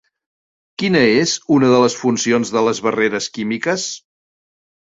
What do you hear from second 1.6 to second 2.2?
de les